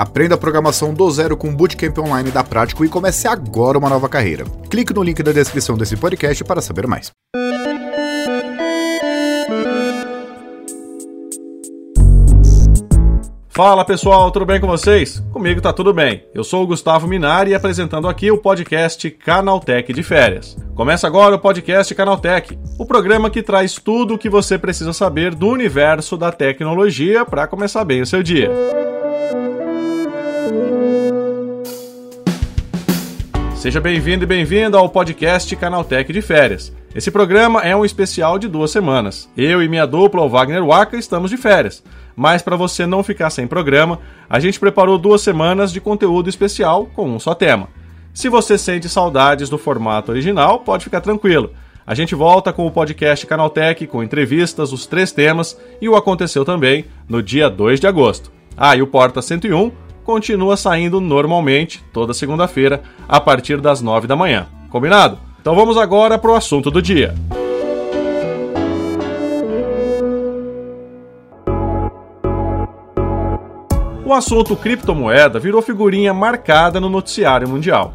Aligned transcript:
Aprenda 0.00 0.34
a 0.34 0.38
programação 0.38 0.94
do 0.94 1.10
zero 1.10 1.36
com 1.36 1.50
o 1.50 1.52
Bootcamp 1.52 1.98
Online 1.98 2.30
da 2.30 2.42
Prático 2.42 2.86
e 2.86 2.88
comece 2.88 3.28
agora 3.28 3.76
uma 3.76 3.90
nova 3.90 4.08
carreira. 4.08 4.44
Clique 4.70 4.94
no 4.94 5.02
link 5.02 5.22
da 5.22 5.30
descrição 5.30 5.76
desse 5.76 5.94
podcast 5.94 6.42
para 6.42 6.62
saber 6.62 6.86
mais. 6.86 7.10
Fala 13.50 13.84
pessoal, 13.84 14.30
tudo 14.30 14.46
bem 14.46 14.58
com 14.58 14.66
vocês? 14.66 15.22
Comigo 15.34 15.60
tá 15.60 15.70
tudo 15.70 15.92
bem. 15.92 16.24
Eu 16.32 16.42
sou 16.44 16.62
o 16.62 16.66
Gustavo 16.66 17.06
Minari 17.06 17.50
e 17.50 17.54
apresentando 17.54 18.08
aqui 18.08 18.30
o 18.30 18.38
podcast 18.38 19.10
Canaltech 19.10 19.92
de 19.92 20.02
Férias. 20.02 20.56
Começa 20.74 21.06
agora 21.06 21.34
o 21.34 21.38
podcast 21.38 21.94
Canaltech, 21.94 22.58
o 22.78 22.86
programa 22.86 23.28
que 23.28 23.42
traz 23.42 23.74
tudo 23.74 24.14
o 24.14 24.18
que 24.18 24.30
você 24.30 24.56
precisa 24.56 24.94
saber 24.94 25.34
do 25.34 25.46
universo 25.48 26.16
da 26.16 26.32
tecnologia 26.32 27.26
para 27.26 27.46
começar 27.46 27.84
bem 27.84 28.00
o 28.00 28.06
seu 28.06 28.22
dia. 28.22 28.50
Seja 33.60 33.78
bem-vindo 33.78 34.24
e 34.24 34.26
bem-vinda 34.26 34.78
ao 34.78 34.88
podcast 34.88 35.54
Canaltech 35.54 36.10
de 36.10 36.22
Férias. 36.22 36.72
Esse 36.94 37.10
programa 37.10 37.60
é 37.60 37.76
um 37.76 37.84
especial 37.84 38.38
de 38.38 38.48
duas 38.48 38.70
semanas. 38.70 39.28
Eu 39.36 39.62
e 39.62 39.68
minha 39.68 39.86
dupla, 39.86 40.22
o 40.22 40.30
Wagner 40.30 40.64
Waka, 40.64 40.96
estamos 40.96 41.30
de 41.30 41.36
férias. 41.36 41.84
Mas 42.16 42.40
para 42.40 42.56
você 42.56 42.86
não 42.86 43.02
ficar 43.02 43.28
sem 43.28 43.46
programa, 43.46 43.98
a 44.30 44.40
gente 44.40 44.58
preparou 44.58 44.96
duas 44.96 45.20
semanas 45.20 45.74
de 45.74 45.78
conteúdo 45.78 46.30
especial 46.30 46.86
com 46.86 47.06
um 47.10 47.18
só 47.20 47.34
tema. 47.34 47.68
Se 48.14 48.30
você 48.30 48.56
sente 48.56 48.88
saudades 48.88 49.50
do 49.50 49.58
formato 49.58 50.10
original, 50.10 50.60
pode 50.60 50.84
ficar 50.84 51.02
tranquilo. 51.02 51.52
A 51.86 51.94
gente 51.94 52.14
volta 52.14 52.54
com 52.54 52.66
o 52.66 52.72
podcast 52.72 53.26
Canaltech 53.26 53.86
com 53.86 54.02
entrevistas, 54.02 54.72
os 54.72 54.86
três 54.86 55.12
temas 55.12 55.54
e 55.82 55.86
o 55.86 55.96
Aconteceu 55.96 56.46
também 56.46 56.86
no 57.06 57.22
dia 57.22 57.50
2 57.50 57.78
de 57.78 57.86
agosto. 57.86 58.32
Ah, 58.56 58.74
e 58.74 58.80
o 58.80 58.86
Porta 58.86 59.20
101 59.20 59.89
continua 60.10 60.56
saindo 60.56 61.00
normalmente 61.00 61.84
toda 61.92 62.12
segunda-feira 62.12 62.82
a 63.08 63.20
partir 63.20 63.60
das 63.60 63.80
9 63.80 64.08
da 64.08 64.16
manhã. 64.16 64.48
Combinado? 64.68 65.20
Então 65.40 65.54
vamos 65.54 65.76
agora 65.76 66.18
para 66.18 66.32
o 66.32 66.34
assunto 66.34 66.68
do 66.68 66.82
dia. 66.82 67.14
O 74.04 74.12
assunto 74.12 74.56
criptomoeda 74.56 75.38
virou 75.38 75.62
figurinha 75.62 76.12
marcada 76.12 76.80
no 76.80 76.88
noticiário 76.88 77.48
mundial. 77.48 77.94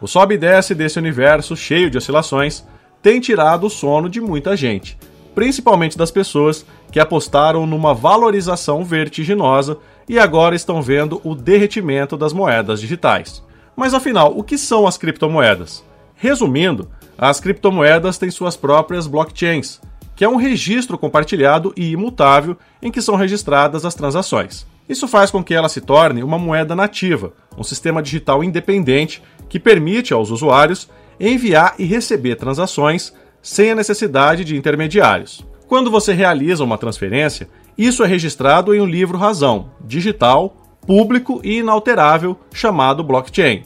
O 0.00 0.06
sobe 0.06 0.36
e 0.36 0.38
desce 0.38 0.72
desse 0.72 1.00
universo 1.00 1.56
cheio 1.56 1.90
de 1.90 1.98
oscilações 1.98 2.64
tem 3.02 3.18
tirado 3.18 3.66
o 3.66 3.70
sono 3.70 4.08
de 4.08 4.20
muita 4.20 4.56
gente, 4.56 4.96
principalmente 5.34 5.98
das 5.98 6.12
pessoas 6.12 6.64
que 6.92 7.00
apostaram 7.00 7.66
numa 7.66 7.92
valorização 7.92 8.84
vertiginosa 8.84 9.78
e 10.08 10.18
agora 10.18 10.54
estão 10.54 10.80
vendo 10.80 11.20
o 11.24 11.34
derretimento 11.34 12.16
das 12.16 12.32
moedas 12.32 12.80
digitais. 12.80 13.42
Mas 13.74 13.92
afinal, 13.92 14.36
o 14.36 14.42
que 14.42 14.56
são 14.56 14.86
as 14.86 14.96
criptomoedas? 14.96 15.84
Resumindo, 16.14 16.88
as 17.18 17.40
criptomoedas 17.40 18.18
têm 18.18 18.30
suas 18.30 18.56
próprias 18.56 19.06
blockchains, 19.06 19.80
que 20.14 20.24
é 20.24 20.28
um 20.28 20.36
registro 20.36 20.96
compartilhado 20.96 21.72
e 21.76 21.90
imutável 21.90 22.56
em 22.80 22.90
que 22.90 23.02
são 23.02 23.16
registradas 23.16 23.84
as 23.84 23.94
transações. 23.94 24.66
Isso 24.88 25.08
faz 25.08 25.30
com 25.30 25.42
que 25.42 25.54
ela 25.54 25.68
se 25.68 25.80
torne 25.80 26.22
uma 26.22 26.38
moeda 26.38 26.74
nativa, 26.74 27.32
um 27.56 27.64
sistema 27.64 28.02
digital 28.02 28.42
independente 28.42 29.22
que 29.48 29.60
permite 29.60 30.12
aos 30.12 30.30
usuários 30.30 30.88
enviar 31.18 31.74
e 31.78 31.84
receber 31.84 32.36
transações 32.36 33.12
sem 33.42 33.72
a 33.72 33.74
necessidade 33.74 34.44
de 34.44 34.56
intermediários. 34.56 35.44
Quando 35.66 35.90
você 35.90 36.12
realiza 36.12 36.62
uma 36.62 36.78
transferência, 36.78 37.48
isso 37.76 38.02
é 38.02 38.06
registrado 38.06 38.74
em 38.74 38.80
um 38.80 38.86
livro 38.86 39.18
razão, 39.18 39.70
digital, 39.84 40.56
público 40.86 41.40
e 41.44 41.58
inalterável 41.58 42.38
chamado 42.52 43.04
blockchain. 43.04 43.64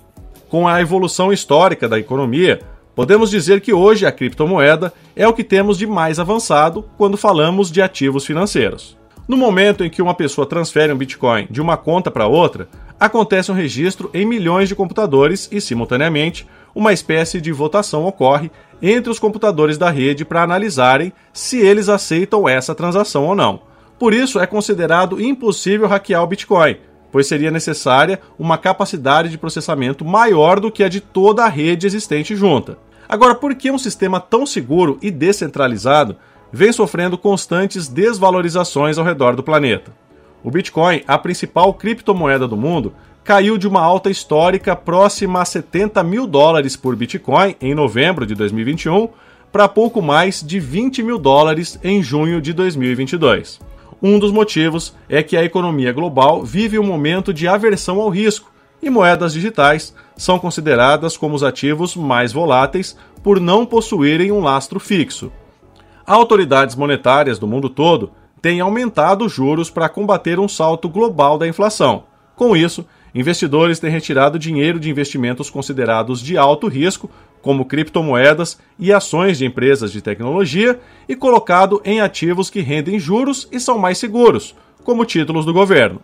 Com 0.49 0.67
a 0.67 0.81
evolução 0.81 1.33
histórica 1.33 1.89
da 1.89 1.99
economia, 1.99 2.61
podemos 2.95 3.31
dizer 3.31 3.61
que 3.61 3.73
hoje 3.73 4.05
a 4.05 4.11
criptomoeda 4.11 4.93
é 5.15 5.29
o 5.29 5.33
que 5.33 5.45
temos 5.45 5.79
de 5.79 5.87
mais 5.87 6.19
avançado 6.19 6.85
quando 6.97 7.17
falamos 7.17 7.71
de 7.71 7.81
ativos 7.81 8.27
financeiros. 8.27 8.99
No 9.29 9.37
momento 9.37 9.85
em 9.85 9.91
que 9.91 10.03
uma 10.03 10.13
pessoa 10.13 10.45
transfere 10.45 10.93
um 10.93 10.97
Bitcoin 10.97 11.47
de 11.49 11.61
uma 11.61 11.77
conta 11.77 12.11
para 12.11 12.27
outra, 12.27 12.69
acontece 12.99 13.53
um 13.53 13.55
registro 13.55 14.11
em 14.13 14.27
milhões 14.27 14.69
de 14.69 14.75
computadores 14.75 15.49
e, 15.53 15.61
simultaneamente, 15.61 16.49
uma 16.75 16.93
espécie 16.93 17.41
de 17.41 17.53
votação 17.53 18.07
ocorre 18.07 18.51
entre 18.83 19.09
os 19.09 19.21
computadores 19.21 19.79
da 19.79 19.89
rede 19.89 20.25
para 20.25 20.43
analisarem 20.43 21.13
se 21.33 21.61
eles 21.61 21.89
aceitam 21.89 22.49
essa 22.49 22.75
transação 22.75 23.25
ou 23.25 23.37
não. 23.37 23.70
Por 24.01 24.15
isso, 24.15 24.41
é 24.41 24.47
considerado 24.47 25.21
impossível 25.21 25.87
hackear 25.87 26.23
o 26.23 26.27
Bitcoin, 26.27 26.79
pois 27.13 27.27
seria 27.27 27.51
necessária 27.51 28.19
uma 28.39 28.57
capacidade 28.57 29.29
de 29.29 29.37
processamento 29.37 30.07
maior 30.07 30.59
do 30.59 30.73
que 30.73 30.83
a 30.83 30.89
de 30.89 31.03
toda 31.03 31.45
a 31.45 31.49
rede 31.51 31.87
existente 31.87 32.35
junta. 32.35 32.79
Agora, 33.07 33.35
por 33.35 33.55
que 33.55 33.71
um 33.71 33.77
sistema 33.77 34.19
tão 34.19 34.47
seguro 34.47 34.99
e 35.03 35.11
descentralizado 35.11 36.17
vem 36.51 36.73
sofrendo 36.73 37.19
constantes 37.19 37.89
desvalorizações 37.89 38.97
ao 38.97 39.05
redor 39.05 39.37
do 39.37 39.43
planeta? 39.43 39.93
O 40.43 40.51
Bitcoin, 40.51 41.03
a 41.07 41.19
principal 41.19 41.75
criptomoeda 41.75 42.49
do 42.49 42.57
mundo, 42.57 42.95
caiu 43.23 43.59
de 43.59 43.69
uma 43.69 43.83
alta 43.83 44.09
histórica 44.09 44.75
próxima 44.75 45.43
a 45.43 45.45
70 45.45 46.03
mil 46.03 46.27
dólares 46.27 46.75
por 46.75 46.97
Bitcoin 46.97 47.55
em 47.61 47.75
novembro 47.75 48.25
de 48.25 48.35
2021 48.35 49.11
para 49.53 49.69
pouco 49.69 50.01
mais 50.01 50.43
de 50.43 50.59
20 50.59 51.03
mil 51.03 51.19
dólares 51.19 51.79
em 51.85 52.03
junho 52.03 52.41
de 52.41 52.55
2022. 52.55 53.61
Um 54.03 54.19
dos 54.19 54.33
motivos 54.33 54.95
é 55.09 55.23
que 55.23 55.37
a 55.37 55.45
economia 55.45 55.93
global 55.93 56.43
vive 56.43 56.79
um 56.79 56.87
momento 56.87 57.35
de 57.35 57.47
aversão 57.47 58.01
ao 58.01 58.09
risco 58.09 58.51
e 58.83 58.89
moedas 58.89 59.35
digitais 59.35 59.95
são 60.17 60.39
consideradas 60.39 61.17
como 61.17 61.35
os 61.35 61.43
ativos 61.43 61.95
mais 61.95 62.33
voláteis 62.33 62.97
por 63.23 63.39
não 63.39 63.67
possuírem 63.67 64.33
um 64.33 64.41
lastro 64.41 64.81
fixo. 64.81 65.31
Autoridades 66.07 66.75
monetárias 66.75 67.39
do 67.39 67.47
mundo 67.47 67.69
todo 67.69 68.11
têm 68.41 68.61
aumentado 68.61 69.27
os 69.27 69.33
juros 69.33 69.71
para 69.71 69.89
combater 69.89 70.39
um 70.41 70.49
salto 70.49 70.89
global 70.89 71.37
da 71.37 71.47
inflação. 71.47 72.05
Com 72.35 72.57
isso, 72.57 72.87
investidores 73.15 73.79
têm 73.79 73.91
retirado 73.91 74.39
dinheiro 74.39 74.79
de 74.79 74.91
investimentos 74.91 75.51
considerados 75.51 76.21
de 76.21 76.37
alto 76.37 76.69
risco 76.69 77.11
como 77.43 77.65
criptomoedas 77.65 78.59
e 78.79 78.93
ações 78.93 79.39
de 79.39 79.47
empresas 79.47 79.93
de 79.93 80.01
tecnologia, 80.01 80.79
e 81.09 81.17
colocado 81.17 81.81
em 81.85 82.01
ativos 82.01 82.51
que 82.51 82.61
rendem 82.61 82.99
juros 82.99 83.49
e 83.51 83.59
são 83.59 83.79
mais 83.79 83.99
seguros, 83.99 84.55
como 84.85 85.05
títulos 85.05 85.45
do 85.45 85.53
governo. 85.53 86.01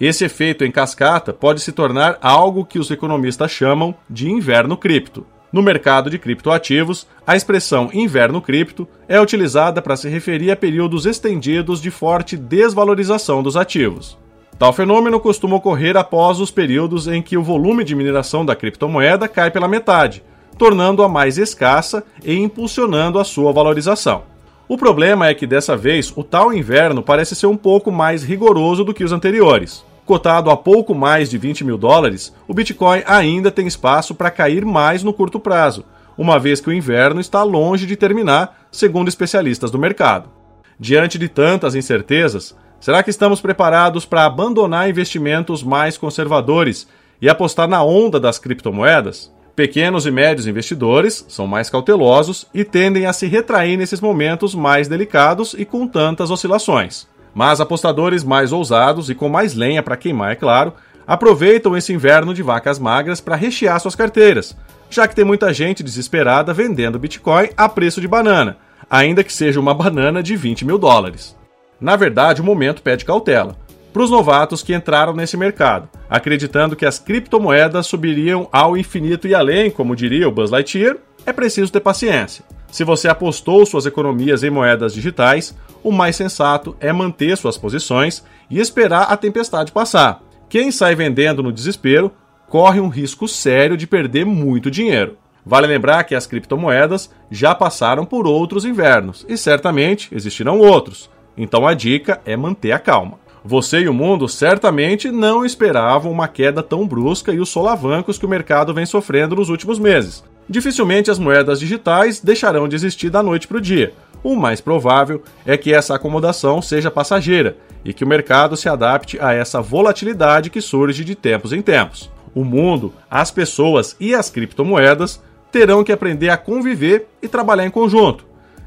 Esse 0.00 0.24
efeito 0.24 0.64
em 0.64 0.70
cascata 0.70 1.32
pode 1.32 1.60
se 1.60 1.72
tornar 1.72 2.18
algo 2.20 2.64
que 2.64 2.78
os 2.78 2.90
economistas 2.90 3.50
chamam 3.50 3.94
de 4.08 4.30
inverno 4.30 4.76
cripto. 4.76 5.24
No 5.52 5.62
mercado 5.62 6.08
de 6.08 6.18
criptoativos, 6.18 7.06
a 7.26 7.36
expressão 7.36 7.90
inverno 7.92 8.40
cripto 8.40 8.88
é 9.06 9.20
utilizada 9.20 9.82
para 9.82 9.96
se 9.96 10.08
referir 10.08 10.50
a 10.50 10.56
períodos 10.56 11.04
estendidos 11.04 11.80
de 11.80 11.90
forte 11.90 12.36
desvalorização 12.38 13.42
dos 13.42 13.56
ativos. 13.56 14.18
Tal 14.62 14.72
fenômeno 14.72 15.18
costuma 15.18 15.56
ocorrer 15.56 15.96
após 15.96 16.38
os 16.38 16.48
períodos 16.48 17.08
em 17.08 17.20
que 17.20 17.36
o 17.36 17.42
volume 17.42 17.82
de 17.82 17.96
mineração 17.96 18.46
da 18.46 18.54
criptomoeda 18.54 19.26
cai 19.26 19.50
pela 19.50 19.66
metade, 19.66 20.22
tornando-a 20.56 21.08
mais 21.08 21.36
escassa 21.36 22.04
e 22.24 22.38
impulsionando 22.38 23.18
a 23.18 23.24
sua 23.24 23.52
valorização. 23.52 24.22
O 24.68 24.78
problema 24.78 25.26
é 25.26 25.34
que 25.34 25.48
dessa 25.48 25.76
vez 25.76 26.12
o 26.16 26.22
tal 26.22 26.54
inverno 26.54 27.02
parece 27.02 27.34
ser 27.34 27.48
um 27.48 27.56
pouco 27.56 27.90
mais 27.90 28.22
rigoroso 28.22 28.84
do 28.84 28.94
que 28.94 29.02
os 29.02 29.10
anteriores. 29.10 29.84
Cotado 30.06 30.48
a 30.48 30.56
pouco 30.56 30.94
mais 30.94 31.28
de 31.28 31.36
20 31.38 31.64
mil 31.64 31.76
dólares, 31.76 32.32
o 32.46 32.54
Bitcoin 32.54 33.02
ainda 33.04 33.50
tem 33.50 33.66
espaço 33.66 34.14
para 34.14 34.30
cair 34.30 34.64
mais 34.64 35.02
no 35.02 35.12
curto 35.12 35.40
prazo, 35.40 35.84
uma 36.16 36.38
vez 36.38 36.60
que 36.60 36.70
o 36.70 36.72
inverno 36.72 37.20
está 37.20 37.42
longe 37.42 37.84
de 37.84 37.96
terminar, 37.96 38.68
segundo 38.70 39.08
especialistas 39.08 39.72
do 39.72 39.78
mercado. 39.80 40.30
Diante 40.78 41.18
de 41.18 41.28
tantas 41.28 41.74
incertezas, 41.74 42.56
será 42.82 43.00
que 43.00 43.10
estamos 43.10 43.40
preparados 43.40 44.04
para 44.04 44.24
abandonar 44.24 44.90
investimentos 44.90 45.62
mais 45.62 45.96
conservadores 45.96 46.88
e 47.20 47.28
apostar 47.28 47.68
na 47.68 47.82
onda 47.82 48.18
das 48.18 48.40
criptomoedas? 48.40 49.32
Pequenos 49.54 50.04
e 50.04 50.10
médios 50.10 50.48
investidores 50.48 51.24
são 51.28 51.46
mais 51.46 51.70
cautelosos 51.70 52.44
e 52.52 52.64
tendem 52.64 53.06
a 53.06 53.12
se 53.12 53.28
retrair 53.28 53.76
nesses 53.76 54.00
momentos 54.00 54.52
mais 54.52 54.88
delicados 54.88 55.54
e 55.56 55.64
com 55.64 55.86
tantas 55.86 56.28
oscilações. 56.32 57.06
Mas 57.32 57.60
apostadores 57.60 58.24
mais 58.24 58.50
ousados 58.50 59.08
e 59.08 59.14
com 59.14 59.28
mais 59.28 59.54
lenha 59.54 59.82
para 59.82 59.96
queimar, 59.96 60.32
é 60.32 60.34
claro, 60.34 60.72
aproveitam 61.06 61.76
esse 61.76 61.92
inverno 61.92 62.34
de 62.34 62.42
vacas 62.42 62.80
magras 62.80 63.20
para 63.20 63.36
rechear 63.36 63.78
suas 63.78 63.94
carteiras, 63.94 64.56
já 64.90 65.06
que 65.06 65.14
tem 65.14 65.24
muita 65.24 65.54
gente 65.54 65.84
desesperada 65.84 66.52
vendendo 66.52 66.98
Bitcoin 66.98 67.48
a 67.56 67.68
preço 67.68 68.00
de 68.00 68.08
banana, 68.08 68.56
ainda 68.90 69.22
que 69.22 69.32
seja 69.32 69.60
uma 69.60 69.72
banana 69.72 70.20
de 70.20 70.34
20 70.34 70.64
mil 70.64 70.78
dólares. 70.78 71.40
Na 71.82 71.96
verdade, 71.96 72.40
o 72.40 72.44
momento 72.44 72.80
pede 72.80 73.04
cautela, 73.04 73.56
para 73.92 74.02
os 74.02 74.10
novatos 74.10 74.62
que 74.62 74.72
entraram 74.72 75.12
nesse 75.12 75.36
mercado, 75.36 75.88
acreditando 76.08 76.76
que 76.76 76.86
as 76.86 77.00
criptomoedas 77.00 77.88
subiriam 77.88 78.48
ao 78.52 78.76
infinito 78.76 79.26
e 79.26 79.34
além, 79.34 79.68
como 79.68 79.96
diria 79.96 80.28
o 80.28 80.30
Buzz 80.30 80.52
Lightyear, 80.52 80.96
é 81.26 81.32
preciso 81.32 81.72
ter 81.72 81.80
paciência. 81.80 82.44
Se 82.70 82.84
você 82.84 83.08
apostou 83.08 83.66
suas 83.66 83.84
economias 83.84 84.44
em 84.44 84.48
moedas 84.48 84.94
digitais, 84.94 85.54
o 85.82 85.90
mais 85.90 86.14
sensato 86.14 86.76
é 86.78 86.92
manter 86.92 87.36
suas 87.36 87.58
posições 87.58 88.24
e 88.48 88.60
esperar 88.60 89.02
a 89.10 89.16
tempestade 89.16 89.72
passar, 89.72 90.22
Quem 90.48 90.70
sai 90.70 90.94
vendendo 90.94 91.42
no 91.42 91.50
desespero 91.50 92.12
corre 92.46 92.78
um 92.78 92.88
risco 92.88 93.26
sério 93.26 93.74
de 93.74 93.86
perder 93.86 94.26
muito 94.26 94.70
dinheiro. 94.70 95.16
Vale 95.44 95.66
lembrar 95.66 96.04
que 96.04 96.14
as 96.14 96.26
criptomoedas 96.26 97.10
já 97.30 97.54
passaram 97.54 98.04
por 98.04 98.26
outros 98.26 98.66
invernos 98.66 99.24
e 99.28 99.36
certamente 99.36 100.14
existirão 100.14 100.60
outros. 100.60 101.10
Então 101.36 101.66
a 101.66 101.74
dica 101.74 102.20
é 102.24 102.36
manter 102.36 102.72
a 102.72 102.78
calma. 102.78 103.20
Você 103.44 103.80
e 103.80 103.88
o 103.88 103.94
mundo 103.94 104.28
certamente 104.28 105.10
não 105.10 105.44
esperavam 105.44 106.12
uma 106.12 106.28
queda 106.28 106.62
tão 106.62 106.86
brusca 106.86 107.32
e 107.32 107.40
os 107.40 107.48
solavancos 107.48 108.16
que 108.16 108.26
o 108.26 108.28
mercado 108.28 108.72
vem 108.72 108.86
sofrendo 108.86 109.34
nos 109.34 109.48
últimos 109.48 109.78
meses. 109.78 110.22
Dificilmente 110.48 111.10
as 111.10 111.18
moedas 111.18 111.58
digitais 111.58 112.20
deixarão 112.20 112.68
de 112.68 112.76
existir 112.76 113.10
da 113.10 113.22
noite 113.22 113.48
para 113.48 113.56
o 113.56 113.60
dia. 113.60 113.94
O 114.22 114.36
mais 114.36 114.60
provável 114.60 115.22
é 115.44 115.56
que 115.56 115.74
essa 115.74 115.96
acomodação 115.96 116.62
seja 116.62 116.90
passageira 116.90 117.56
e 117.84 117.92
que 117.92 118.04
o 118.04 118.06
mercado 118.06 118.56
se 118.56 118.68
adapte 118.68 119.18
a 119.20 119.32
essa 119.32 119.60
volatilidade 119.60 120.50
que 120.50 120.60
surge 120.60 121.04
de 121.04 121.16
tempos 121.16 121.52
em 121.52 121.60
tempos. 121.60 122.08
O 122.32 122.44
mundo, 122.44 122.94
as 123.10 123.32
pessoas 123.32 123.96
e 123.98 124.14
as 124.14 124.30
criptomoedas 124.30 125.20
terão 125.50 125.82
que 125.82 125.92
aprender 125.92 126.30
a 126.30 126.36
conviver 126.36 127.08
e 127.20 127.26
trabalhar 127.26 127.66
em 127.66 127.70
conjunto. 127.70 128.24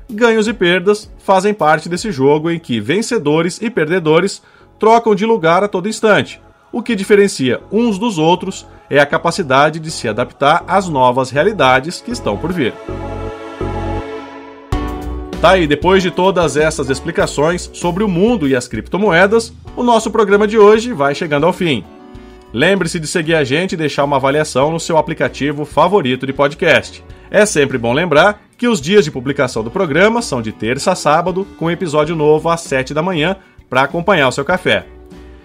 Ganhos 0.10 0.48
e 0.48 0.54
perdas 0.54 1.12
fazem 1.18 1.54
parte 1.54 1.90
desse 1.90 2.12
jogo 2.12 2.52
em 2.52 2.60
que 2.60 2.80
vencedores 2.80 3.60
e 3.62 3.69
perdedores 3.69 4.42
trocam 4.78 5.16
de 5.16 5.25
lugar 5.25 5.63
a 5.63 5.68
todo 5.68 5.90
instante. 5.90 6.40
O 6.72 6.84
que 6.84 6.96
diferencia 6.96 7.62
uns 7.72 7.98
dos 7.98 8.18
outros 8.18 8.68
é 8.90 9.00
a 9.00 9.06
capacidade 9.06 9.80
de 9.80 9.90
se 9.90 10.07
adaptar 10.07 10.63
às 10.68 10.88
novas 10.88 11.31
realidades 11.31 12.02
que 12.02 12.12
estão 12.12 12.38
por 12.38 12.54
vir. 12.54 12.74
Tá 15.42 15.52
aí, 15.52 15.68
depois 15.68 16.04
de 16.04 16.12
todas 16.12 16.56
essas 16.57 16.90
explicações 16.90 17.69
sobre 17.74 18.04
o 18.04 18.07
mundo 18.07 18.48
e 18.48 18.56
as 18.56 18.68
criptomoedas, 18.68 19.54
o 19.75 19.84
nosso 19.84 20.12
programa 20.12 20.48
de 20.48 20.57
hoje 20.57 20.94
vai 20.94 21.16
chegando 21.16 21.46
ao 21.46 21.54
fim. 21.54 21.84
Lembre-se 22.56 23.02
de 23.02 23.07
seguir 23.07 23.36
a 23.36 23.44
gente 23.44 23.74
e 23.74 23.78
deixar 23.78 24.06
uma 24.06 24.16
avaliação 24.16 24.72
no 24.72 24.80
seu 24.80 24.98
aplicativo 24.98 25.66
favorito 25.66 26.25
de 26.25 26.31
podcast. 26.31 27.04
É 27.30 27.46
sempre 27.46 27.78
bom 27.78 27.92
lembrar 27.92 28.44
que 28.57 28.66
os 28.66 28.80
dias 28.80 29.04
de 29.04 29.12
publicação 29.12 29.62
do 29.62 29.69
programa 29.69 30.22
são 30.22 30.42
de 30.42 30.54
terça 30.54 30.94
a 30.94 30.96
sábado, 30.96 31.46
com 31.60 31.69
episódio 31.69 32.16
novo 32.16 32.48
às 32.48 32.62
7 32.62 32.94
da 32.94 33.02
manhã, 33.02 33.36
para 33.69 33.81
acompanhar 33.81 34.30
o 34.30 34.31
seu 34.31 34.46
café. 34.46 34.86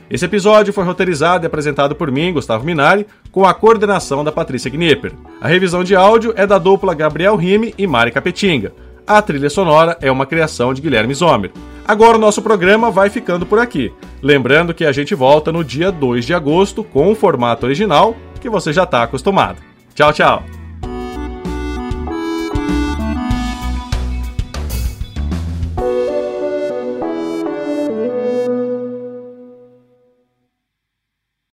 Esse 0.09 0.25
episódio 0.25 0.73
foi 0.73 0.85
roteirizado 0.85 1.45
e 1.45 1.49
apresentado 1.49 1.97
por 1.97 2.12
mim, 2.12 2.33
Gustavo 2.33 2.65
Minari, 2.65 3.05
com 3.33 3.45
a 3.45 3.53
coordenação 3.53 4.23
da 4.23 4.31
Patrícia 4.31 4.71
Knipper. 4.71 5.12
A 5.41 5.49
revisão 5.49 5.83
de 5.83 5.97
áudio 5.97 6.33
é 6.37 6.47
da 6.47 6.59
dupla 6.59 6.95
Gabriel 6.95 7.35
Rime 7.35 7.75
e 7.77 7.89
Mari 7.89 8.12
Capetinga. 8.12 8.73
A 9.05 9.21
trilha 9.21 9.51
sonora 9.51 9.99
é 10.01 10.12
uma 10.12 10.27
criação 10.27 10.73
de 10.73 10.81
Guilherme 10.81 11.12
Zomer. 11.12 11.51
Agora 11.90 12.16
o 12.16 12.20
nosso 12.20 12.40
programa 12.40 12.88
vai 12.88 13.10
ficando 13.10 13.44
por 13.44 13.58
aqui. 13.58 13.92
Lembrando 14.22 14.72
que 14.72 14.84
a 14.84 14.92
gente 14.92 15.12
volta 15.12 15.50
no 15.50 15.64
dia 15.64 15.90
2 15.90 16.25
de 16.25 16.32
agosto 16.32 16.84
com 16.84 17.10
o 17.10 17.16
formato 17.16 17.66
original 17.66 18.14
que 18.40 18.48
você 18.48 18.72
já 18.72 18.84
está 18.84 19.02
acostumado. 19.02 19.60
Tchau, 19.92 20.12
tchau! 20.12 20.60